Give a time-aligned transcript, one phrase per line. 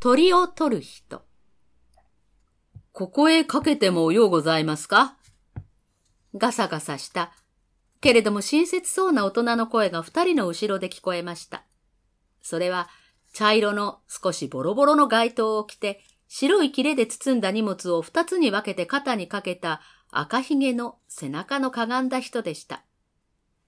[0.00, 1.22] 鳥を取る人。
[2.92, 5.16] ここへかけてもようございますか？
[6.36, 7.32] ガサガサした、
[8.00, 11.64] けれども親切そうな大人の声が二人の後ろで聞こえました。
[12.42, 12.88] それは、
[13.32, 19.80] 茶色の少しボロボロの街灯を着て、白い切れで包んだ荷物を二つに分けて肩にかけた
[20.12, 22.84] 赤ひげの背中のかがんだ人でした。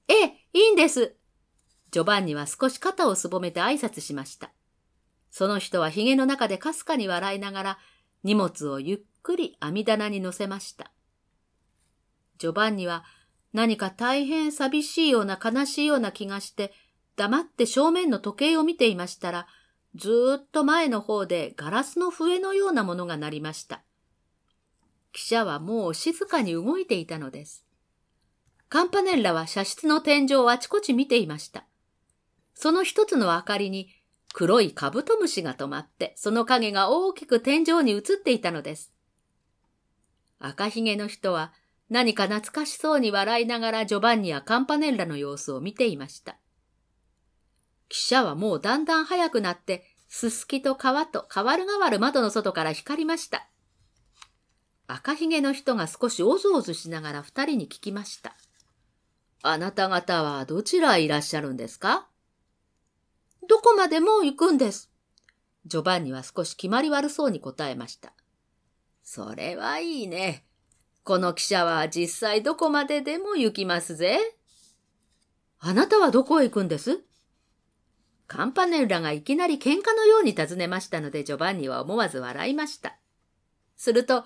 [0.06, 1.16] ええ、いいんです。
[1.90, 4.52] ジョバンニは少し肩をすぼめて挨拶しました。
[5.30, 7.78] その人は髭の中でかすかに笑いながら
[8.24, 10.92] 荷物をゆっくり網棚に乗せました。
[12.38, 13.04] ジョバンニは
[13.52, 16.72] 何か大変寂しいような悲しいような気がして
[17.16, 19.46] 黙って正面の時計を見ていましたら
[19.94, 23.82] ずっと前の方でガラスの笛のようなものが鳴りました。
[25.12, 27.64] 記者はもう静かに動いていたのです。
[28.68, 31.64] カンパネッラは車室の天井をあちこち見ていました。
[32.54, 33.88] その一つの明かりに
[34.32, 38.92] 黒いカブトムシが止まって、その影が大きく天井に映っていたのです。
[40.38, 41.52] 赤ひげの人は
[41.90, 46.38] 何か懐かしそうに笑いながらジョバンニやカンパネッラの様子を見ていました。
[47.90, 53.48] 汽車はもうだんだん速くなって、すすきと川と変わる変わる窓の外から光りました。
[54.86, 58.36] 赤ひげの人が少しおずおずしながら二人に聞きました。
[59.42, 62.08] あなた方はどちらいらっしゃるんですか？
[63.50, 64.92] どこまでも行くんです。
[65.66, 68.12] ジョバンニは少し決まり悪そうに答えました。
[69.02, 70.44] それはいいね。
[71.02, 74.20] この汽車は実際どこまででも行きますぜ。
[75.58, 77.00] あなたはどこへ行くんです？
[78.28, 82.98] カンパネルラがいきなり喧嘩のように尋ねましたので、ジョバンニは思わず笑いました。
[83.76, 84.22] すると、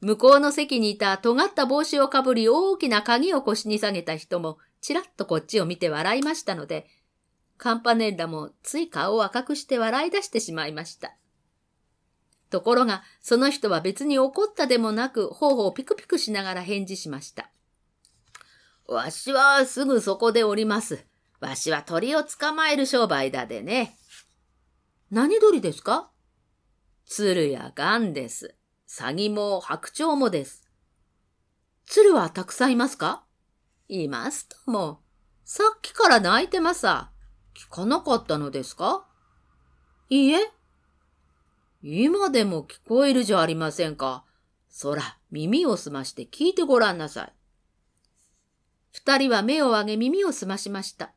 [0.00, 6.86] 向こうの席にいた尖った帽子をかぶり大きな鍵を腰に下げた人も、ちらっとこっちを見て笑いましたので、
[7.62, 11.14] カンパネッラもつい顔を赤くして笑い出してしまいました。
[12.50, 17.52] ところが、その人は別に怒ったでもなく、頬をピクピクしながら返事しました。
[18.88, 21.06] わしはすぐそこでおります。
[21.38, 23.96] わしは鳥を捕まえる商売だでね。
[25.12, 26.10] 何鳥ですか？
[27.06, 28.56] 鶴やガンです。
[28.88, 30.68] サギも白鳥もです。
[31.86, 33.22] 鶴はたくさんいますか？
[33.86, 34.98] いますとも。
[35.44, 36.88] さっきから泣いてます。
[37.56, 39.06] 聞かなかったのですか？
[40.08, 40.50] いいえ。
[41.82, 44.24] 今でも聞こえるじゃありませんか。
[44.68, 47.32] そら、耳を澄まして聞いてごらんなさい。
[48.92, 51.12] 二人は目を上げ耳を澄ましました。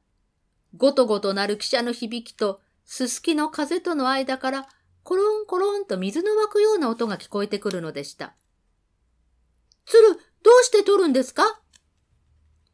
[0.76, 4.68] ごとごとなる汽車の響きと、すすきの風との間から、
[5.04, 8.36] コロンコロンと水の湧くような音が聞こえてくるのでした。
[9.86, 10.14] 鶴、
[10.44, 11.44] どうして取るんですか？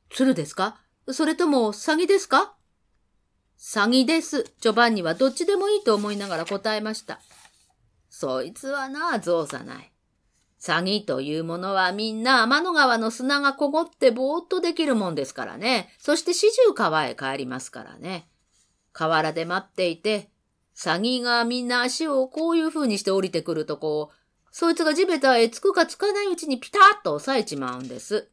[0.10, 0.80] 鶴ですか？
[1.12, 2.56] それとも、詐欺ですか？
[3.62, 4.52] 詐欺です。
[4.60, 7.20] ジョバンニはどっちでもいいと思いながら答えました。
[8.10, 9.92] そいつはな、造作ない。
[10.60, 15.94] 詐欺というものはみんな天の川の砂がこごってぼーっとできるもんですからね。
[16.00, 18.28] そして始終川へ帰りますからね。
[18.94, 20.32] 河原で待っていて、
[20.76, 24.16] 詐欺がみんな足をこういう風にして降りてくるとこう、
[24.52, 28.28] そいつが地べたへつくかつかないうちにピタッと押さえちまうんです。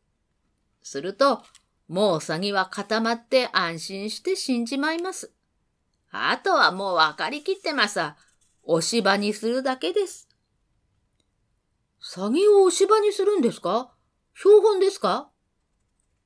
[0.83, 1.43] すると、
[1.89, 5.33] もう詐欺は固まって安心して死んじまいます。
[6.11, 8.01] あとはもう分かりきってます。
[8.63, 10.29] 押し場にするだけです。
[12.03, 13.91] 詐欺を押し場にするんですか？
[14.37, 15.31] 標本ですか？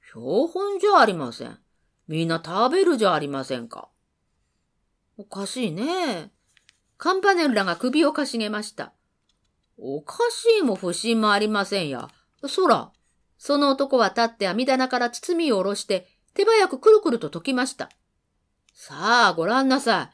[0.09, 1.59] 標本じゃありません。
[2.09, 3.89] みんな食べるじゃありませんか？
[5.17, 6.31] おかしいね。
[6.99, 8.93] カンパネルラが首をかしげました。
[9.79, 12.09] おかしいも不審もありませんや。
[12.47, 12.91] そら、
[13.45, 17.91] その男は立って網棚から包みを下ろして手早くくるくると解きました。
[18.73, 18.95] さ
[19.31, 20.13] あ、ご覧なさ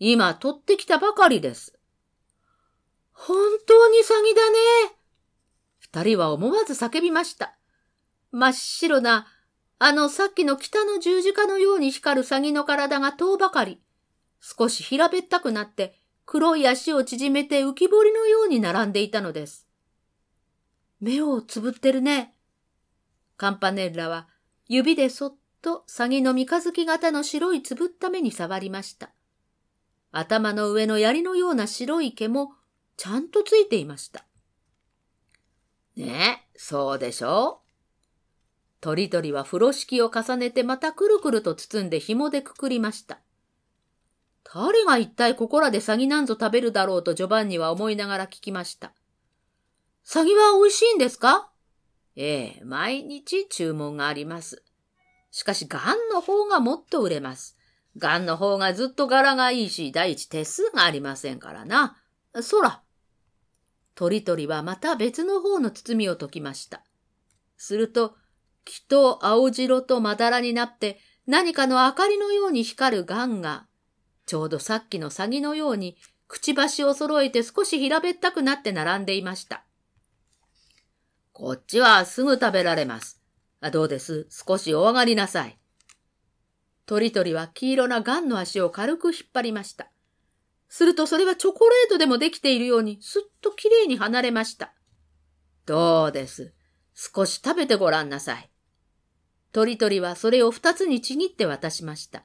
[0.00, 0.10] い。
[0.10, 1.78] 今取ってきたばかりです。
[3.12, 4.58] 本当に詐欺だね。
[5.78, 7.56] 二人は思わず叫びました。
[8.32, 9.28] 真っ白な、
[9.78, 13.80] あのさっきの北の十字架のように光る詐欺の体が遠ばかり、
[14.40, 15.94] 少し平べったくなって
[16.26, 19.68] 黒い足を縮めて浮き彫りのように並んでいたのです。
[21.00, 22.33] 目をつぶってるね。
[23.36, 24.28] カンパネッラは
[24.68, 29.10] 指でそっと詐欺の三日月型の白いつぶった目に触りました。
[30.12, 32.52] 頭の上の槍のような白い毛も
[32.96, 34.24] ちゃんとついていました。
[35.96, 37.60] ねえ、そうでしょ？
[37.62, 37.64] う
[38.80, 43.18] とりどりは風呂敷を重ねてまたくるくると包んで紐でくくりました。
[44.44, 48.92] 誰が一体ここらで詐欺なんぞ食べるだろうとジョバンニは思いながら聞きました。
[50.06, 51.50] 詐欺は美味しいんですか？
[52.16, 54.62] ええ、毎日注文があります。
[55.30, 57.58] しかし、ガンの方がもっと売れます。
[57.96, 61.96] ガンの方がずっと柄がいいし、第一手数がありませんからな。
[62.32, 62.82] 空。
[63.94, 66.82] 鳥鳥はまた別の方の包みを解きました。
[67.56, 68.16] すると、
[68.64, 73.66] 木と青白とまだらになって何かの明かりのように光るガンが、
[74.26, 75.96] ちょうどさっきのサギのように
[76.28, 79.64] くちばしを揃えて少し平べったくなって並んでいました。
[81.36, 83.20] こっちはすぐ食べられます。
[83.60, 84.28] あどうです？
[84.30, 85.58] 少しお上がりなさい。
[86.86, 89.90] 鳥鳥は黄色なガンの足を軽く引っ張りました。
[90.68, 94.74] するとそれはチョコレートでもできているようにすっときれいに離れました。
[95.66, 96.54] どうです？
[96.94, 98.48] 少し食べてごらんなさい。
[99.50, 102.22] 鳥鳥はそれを二つにちぎって渡しました。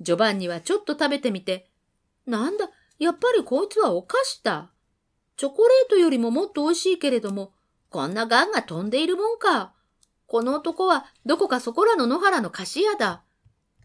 [0.00, 1.70] ジョバンニはちょっと食べてみて、
[2.26, 4.70] なんだ、やっぱりこいつはお菓子だ。
[5.36, 7.52] チョコレートよりももっと美味しいけれども、
[7.94, 9.72] こんなガンが飛んでいるもんか。
[10.26, 13.22] この男はどこかそこらの野原の菓子屋だ。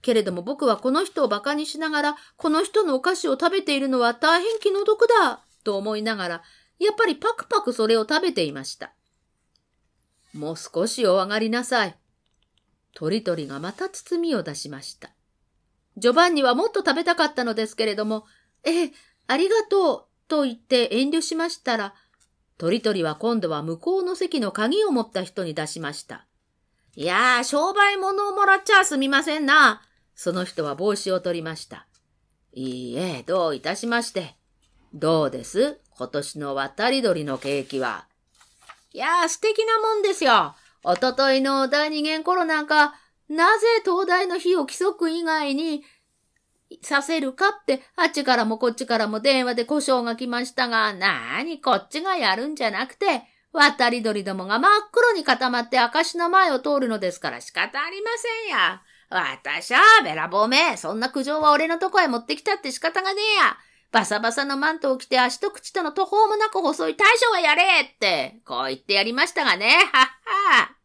[0.02, 5.42] けれども僕はこの人を馬鹿にしながら、この人のお菓子を食べているのは大変気の毒だ。
[5.64, 6.42] と思いながら、
[6.80, 8.94] やっぱりパクパクそれを食べていました。
[10.34, 11.96] もう少しお上がりなさい。
[12.96, 15.12] 鳥鳥がまた包みを出しました。
[15.98, 18.26] ジョバンニはもっと食べたかったのですけれども、
[18.64, 18.92] ええ、
[19.28, 21.94] ありがとう、と言って遠慮しましたら、
[22.60, 26.26] 鳥鳥は今度は向こうの席の鍵を持った人に出しました。
[26.94, 29.82] いやー、商売物をもらっちゃすみませんな。
[30.14, 31.88] その人は帽子を取りました。
[32.52, 34.36] いいえ、どういたしまして。
[34.94, 35.80] どうです？
[35.98, 38.08] 今年の渡り鳥のケーキは。
[38.92, 40.54] いやー、素敵なもんですよ。
[40.84, 42.94] おとといの第二元頃なんか、
[43.30, 45.86] なぜ東大の日を規則以外に
[46.82, 58.82] させるかって、あっちからもこっちからも電話で故障が来ましたが、なーにこっちがやるんじゃなくて、渡り鳥どもが真っ黒に固まって証の前を通るのですから仕方ありませんや。
[59.10, 63.58] 私はべらぼうめ、そんな苦情は俺のとこへ持ってきたって仕方がねえや。
[63.92, 70.08] バサバサのマントを着て足と口との途方もなく細い大将がやれって、こう言ってやりましたがね、はっ
[70.62, 70.76] は。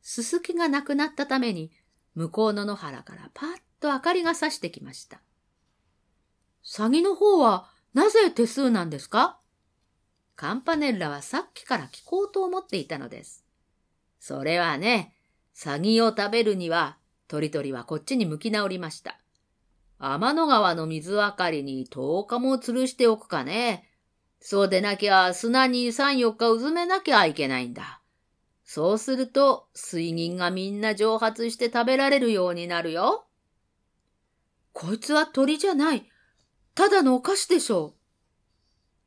[0.00, 1.72] すすきがなくなったために、
[2.14, 3.50] 向こうの野原からパッ
[3.82, 5.20] と明かりが差してきました。
[6.64, 9.38] 詐欺の方はなぜ手数なんですか？
[10.36, 13.44] カンパネッラはさっきから聞こうと思っていたのです。
[14.18, 15.14] それはね、
[15.54, 16.96] 詐欺を食べるには、
[17.28, 19.18] 鳥鳥はこっちに向き直りました。
[19.98, 23.88] 天の川の水明かりに10日も吊るしておくかね。
[24.40, 28.00] そうでなきゃ砂に3、4日うずめなきゃいけないんだ。
[28.64, 33.26] そうすると水銀がみんな蒸発して食べられるようになるよ。
[34.72, 36.08] こいつは鳥じゃない。
[36.74, 37.94] ただのお菓子でしょ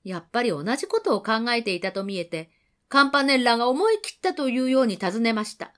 [0.05, 0.09] う。
[0.09, 2.51] やっぱり同じことを考えていたと見えて、
[2.87, 5.73] カンパネッラが思い切ったというように尋ねました。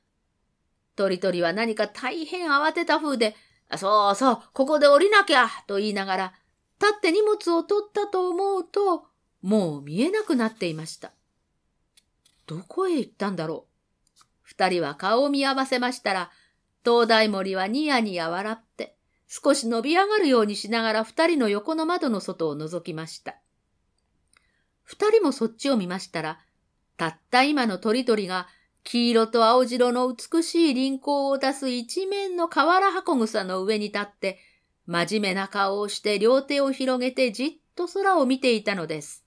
[0.97, 3.35] 鳥鳥は何か大変慌てた風で、
[3.77, 6.33] そうそう、ここで降りなきゃと言いながら、
[6.81, 9.05] 立って荷物を取ったと思うと、
[9.41, 11.13] もう見えなくなっていました。
[12.45, 14.17] どこへ行ったんだろう。
[14.41, 16.31] 二人は顔を見合わせましたら、
[16.83, 18.96] 東大森はニヤニヤ笑って、
[19.27, 23.35] 少し伸び上がるようにしながら二人の横の窓の外を覗きました。
[24.83, 26.39] 二人もそっちを見ましたら、
[26.95, 28.47] たった今の鳥鳥が
[28.83, 34.39] 黄色と青白の美しい輪廓を出す一面の瓦箱草の上に立って、
[34.85, 39.25] 真面目な顔をして両手を広げてじっと空を見ていたのです。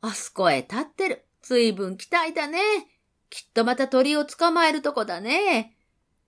[0.00, 1.26] あそこへ立ってる。
[1.42, 2.58] 随分期待だね。
[3.28, 5.76] きっとまた鳥を捕まえるとこだね。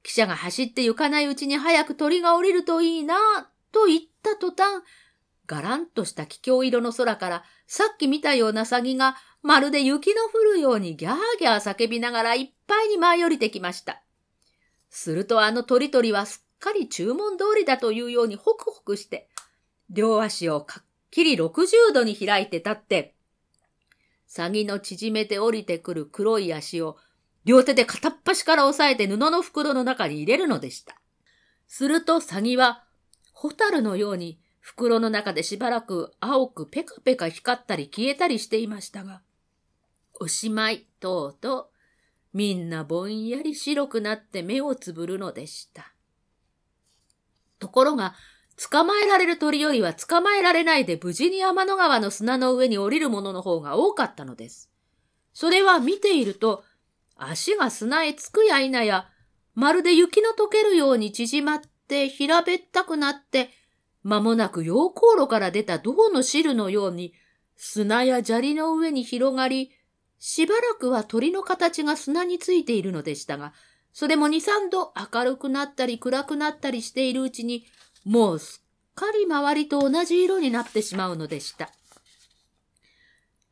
[0.04, 3.16] 汽車が走って行かないうちに早く鳥が降りるといいな、
[3.72, 4.84] と言った途端、
[5.46, 14.02] がらんとした気境色の空からさっき見たようなサギがまるで雪の降るようにギャーギャー叫びながらいっぱいに舞い降りてきました。
[14.88, 19.28] するとあの鳥鳥はすっかり注文通りだというようにホクホクして、
[19.90, 23.14] 両足をかっきり60度に開いて立って、
[24.26, 26.96] サギの縮めて降りてくる黒い足を
[27.44, 30.96] 両手で片っ端から押さえて布の袋の中に入れるのでした。
[31.68, 32.84] するとサギは、
[33.32, 39.20] ホタルのように袋の中でしばらく青くペカペカ光ったり消えたりしていましたが、
[40.20, 41.66] おしまい、とうとう、
[42.32, 45.92] みんなぼんやり白くなって目をつぶるのでした。
[47.58, 48.14] ところが、
[48.56, 54.70] 捕まえられる鳥よりは捕まえられないで無事に天の川の砂の上に降りるものの方が多かったのです。
[55.32, 56.64] それは見ていると、
[57.30, 59.08] 足が砂へつくや否や、
[59.54, 63.50] まるで雪の溶けるように縮まって平べったくなって、
[64.02, 67.14] 間もなく溶鉱炉から出た銅の汁のように、
[67.56, 69.70] 砂や砂利の上に広がり、
[70.18, 73.52] しばらくは鳥の形が砂についているのでしたが、
[73.92, 77.66] それも二三度明るくなったり暗くなったりしているうちに、
[78.04, 81.70] もうすっかり周りと同じ色になってしまうのでした。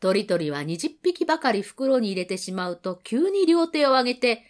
[0.03, 4.43] 鳥鳥は二十匹ばかり袋に入れてしまうと急に両手を上げて、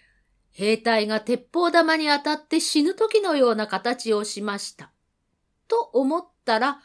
[0.50, 4.92] 兵隊が鉄砲玉に当たって死ぬ時のような形をしました。
[5.68, 6.80] と思ったら、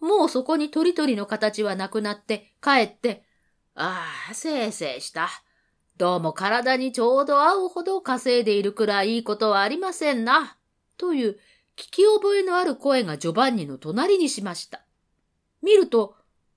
[0.00, 3.22] もうそこに鳥鳥の形はなくなって、帰って、
[3.74, 5.28] ああ、せいせいした。
[5.98, 10.56] どうも体にちょうど合うほど稼いでいるくらいいいことはありませんな。
[10.96, 11.30] という
[11.76, 14.80] 聞き覚えのある声がジョバンニの隣にしました。
[15.62, 16.15] 見ると、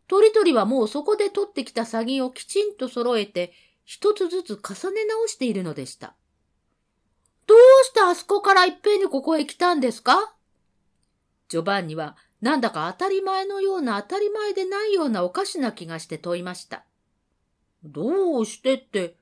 [0.09, 3.53] 鳥鳥はもうそこで取ってきたサギをきちんと揃えて、
[3.85, 6.15] 一つずつ重ね直しているのでした。
[7.45, 10.33] どうしてあそこからいっぺんにここへ来たんですか？
[11.47, 16.85] ジョバンニはなんだか当たり前のような当たり前でないようなおかしな気がして問いました。
[17.83, 19.15] どうしてって、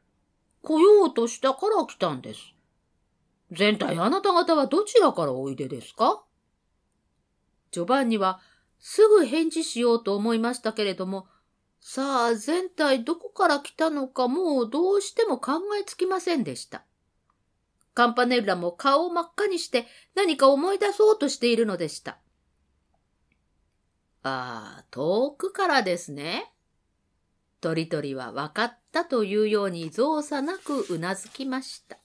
[0.64, 2.40] 来ようとしたから来たんです。
[3.52, 6.24] 全体あなた方はどちらからおいでですか？
[7.72, 8.40] ジョバンニは
[8.80, 11.28] すぐ返事しようと思いましたけれども、
[11.80, 16.84] さあ全体どこから来たのかもうどうしても考えつきませんでした。
[17.94, 22.20] カンパネルラも顔を真っ赤にして何か思い出そうとしているのでした。
[24.24, 26.52] ああ、遠くからですね。
[27.60, 31.98] 鳥鳥は分かったというように造作なくうなずきました。